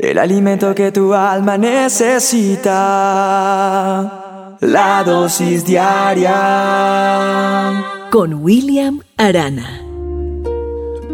[0.00, 2.70] el alimento que tu alma necesita,
[4.60, 6.30] la dosis diaria.
[8.10, 9.82] Con William Arana.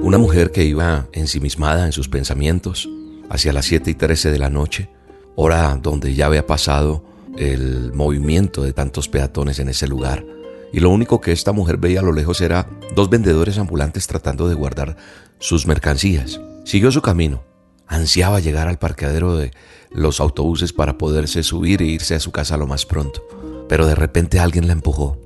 [0.01, 2.89] Una mujer que iba ensimismada en sus pensamientos
[3.29, 4.89] hacia las 7 y 13 de la noche,
[5.35, 7.03] hora donde ya había pasado
[7.37, 10.25] el movimiento de tantos peatones en ese lugar.
[10.73, 14.49] Y lo único que esta mujer veía a lo lejos era dos vendedores ambulantes tratando
[14.49, 14.97] de guardar
[15.41, 16.41] sus mercancías.
[16.65, 17.43] Siguió su camino
[17.87, 19.53] Ansiaba llegar al parqueadero de
[19.91, 23.27] los autobuses para poderse subir e irse a su casa lo más pronto.
[23.69, 25.19] Pero de repente alguien la empujó.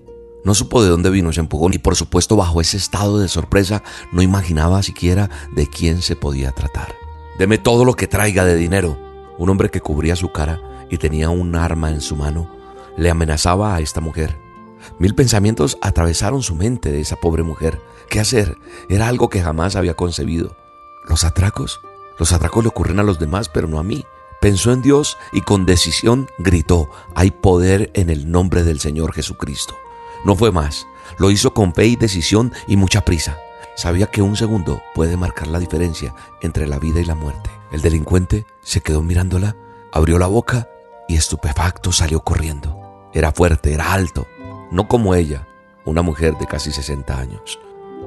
[0.44, 3.82] No supo de dónde vino ese empujón y por supuesto bajo ese estado de sorpresa
[4.12, 6.94] no imaginaba siquiera de quién se podía tratar.
[7.38, 8.98] Deme todo lo que traiga de dinero.
[9.38, 12.60] Un hombre que cubría su cara y tenía un arma en su mano
[12.96, 14.36] le amenazaba a esta mujer.
[14.98, 17.80] Mil pensamientos atravesaron su mente de esa pobre mujer.
[18.08, 18.56] ¿Qué hacer?
[18.88, 20.56] Era algo que jamás había concebido.
[21.08, 21.80] ¿Los atracos?
[22.20, 24.04] Los atracos le ocurren a los demás, pero no a mí.
[24.42, 29.74] Pensó en Dios y con decisión gritó, hay poder en el nombre del Señor Jesucristo.
[30.26, 30.86] No fue más,
[31.18, 33.38] lo hizo con fe y decisión y mucha prisa.
[33.74, 37.48] Sabía que un segundo puede marcar la diferencia entre la vida y la muerte.
[37.72, 39.56] El delincuente se quedó mirándola,
[39.90, 40.68] abrió la boca
[41.08, 43.08] y estupefacto salió corriendo.
[43.14, 44.26] Era fuerte, era alto,
[44.70, 45.48] no como ella,
[45.86, 47.58] una mujer de casi 60 años.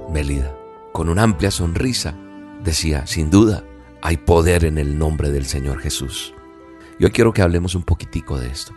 [0.07, 0.55] Melida,
[0.91, 2.15] con una amplia sonrisa,
[2.61, 3.63] decía, sin duda,
[4.05, 6.33] hay poder en el nombre del Señor Jesús.
[6.99, 8.73] Yo quiero que hablemos un poquitico de esto.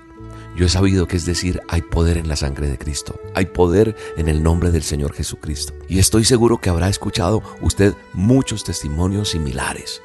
[0.57, 3.97] Yo he sabido que es decir, hay poder en la sangre de Cristo, hay poder
[4.17, 5.75] en el nombre del Señor Jesucristo.
[5.89, 10.01] Y estoy seguro que habrá escuchado usted muchos testimonios similares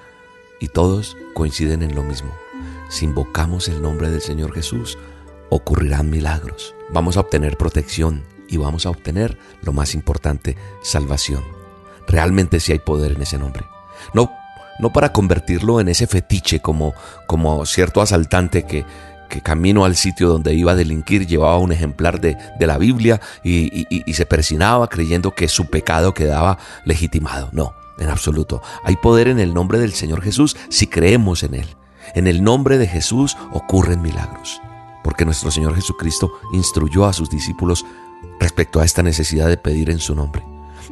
[0.59, 2.33] y todos coinciden en lo mismo.
[2.89, 4.97] Si invocamos el nombre del Señor Jesús,
[5.51, 6.73] ocurrirán milagros.
[6.89, 11.43] Vamos a obtener protección y vamos a obtener, lo más importante, salvación.
[12.07, 13.65] Realmente sí hay poder en ese nombre.
[14.15, 14.40] No
[14.79, 16.93] no para convertirlo en ese fetiche como,
[17.27, 18.85] como cierto asaltante que,
[19.29, 23.87] que camino al sitio donde iba a delinquir llevaba un ejemplar de, la Biblia y,
[23.89, 27.49] y, se persinaba creyendo que su pecado quedaba legitimado.
[27.53, 28.61] No, en absoluto.
[28.83, 31.67] Hay poder en el nombre del Señor Jesús si creemos en Él.
[32.13, 34.61] En el nombre de Jesús ocurren milagros.
[35.03, 37.85] Porque nuestro Señor Jesucristo instruyó a sus discípulos
[38.39, 40.43] respecto a esta necesidad de pedir en su nombre.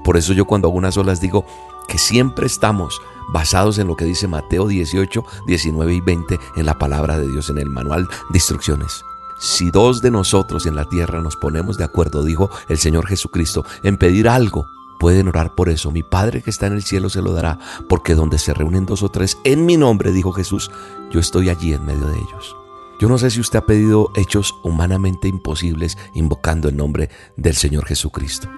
[0.03, 1.45] Por eso yo cuando algunas olas digo
[1.89, 3.01] que siempre estamos
[3.33, 7.49] basados en lo que dice Mateo 18, 19 y 20 en la palabra de Dios,
[7.49, 9.03] en el manual de instrucciones.
[9.37, 13.65] Si dos de nosotros en la tierra nos ponemos de acuerdo, dijo el Señor Jesucristo,
[13.83, 14.67] en pedir algo,
[14.99, 15.91] pueden orar por eso.
[15.91, 17.57] Mi Padre que está en el cielo se lo dará,
[17.87, 20.71] porque donde se reúnen dos o tres en mi nombre, dijo Jesús,
[21.11, 22.55] yo estoy allí en medio de ellos.
[22.99, 27.85] Yo no sé si usted ha pedido hechos humanamente imposibles invocando el nombre del Señor
[27.85, 28.49] Jesucristo.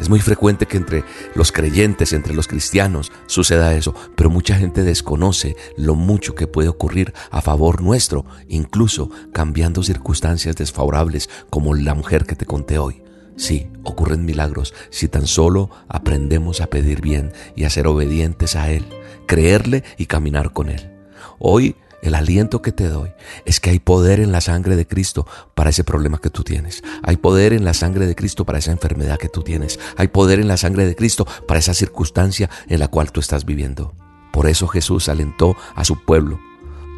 [0.00, 1.04] Es muy frecuente que entre
[1.34, 6.68] los creyentes, entre los cristianos, suceda eso, pero mucha gente desconoce lo mucho que puede
[6.68, 13.02] ocurrir a favor nuestro, incluso cambiando circunstancias desfavorables como la mujer que te conté hoy.
[13.36, 18.70] Sí, ocurren milagros si tan solo aprendemos a pedir bien y a ser obedientes a
[18.70, 18.84] Él,
[19.26, 20.90] creerle y caminar con Él.
[21.38, 23.12] Hoy el aliento que te doy
[23.46, 26.82] es que hay poder en la sangre de Cristo para ese problema que tú tienes.
[27.02, 29.78] Hay poder en la sangre de Cristo para esa enfermedad que tú tienes.
[29.96, 33.44] Hay poder en la sangre de Cristo para esa circunstancia en la cual tú estás
[33.44, 33.94] viviendo.
[34.32, 36.40] Por eso Jesús alentó a su pueblo.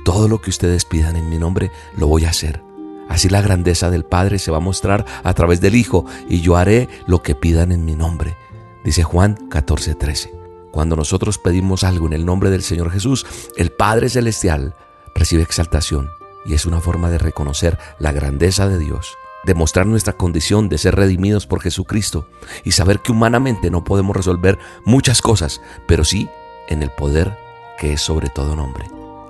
[0.05, 2.63] Todo lo que ustedes pidan en mi nombre, lo voy a hacer.
[3.09, 6.57] Así la grandeza del Padre se va a mostrar a través del Hijo y yo
[6.57, 8.37] haré lo que pidan en mi nombre.
[8.85, 10.31] Dice Juan 14:13.
[10.73, 13.27] Cuando nosotros pedimos algo en el nombre del Señor Jesús,
[13.57, 14.75] el Padre Celestial
[15.25, 16.11] recibe exaltación
[16.45, 20.97] y es una forma de reconocer la grandeza de Dios, demostrar nuestra condición de ser
[20.97, 22.29] redimidos por Jesucristo
[22.63, 26.29] y saber que humanamente no podemos resolver muchas cosas, pero sí
[26.69, 27.39] en el poder
[27.79, 28.85] que es sobre todo nombre,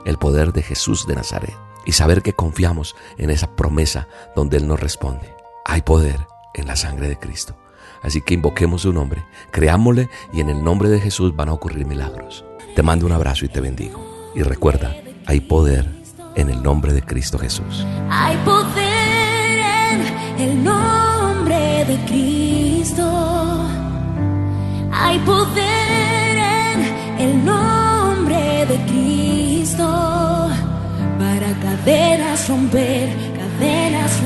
[0.05, 4.67] el poder de Jesús de Nazaret, y saber que confiamos en esa promesa donde Él
[4.67, 5.33] nos responde.
[5.65, 7.55] Hay poder en la sangre de Cristo.
[8.03, 11.87] Así que invoquemos su nombre, creámosle y en el nombre de Jesús van a ocurrir
[11.87, 12.45] milagros.
[12.75, 14.33] Te mando un abrazo y te bendigo.
[14.35, 14.97] Y recuerda,
[15.27, 15.87] hay poder
[16.37, 17.87] en el nombre de Cristo Jesús.
[18.11, 19.59] Hay poder
[20.39, 23.69] en el nombre de Cristo.
[24.93, 30.49] Hay poder en el nombre de Cristo.
[31.19, 34.24] Para cadenas romper, cadenas romper,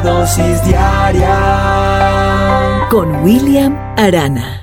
[0.00, 1.36] dosis diaria
[2.90, 4.62] con William Arana.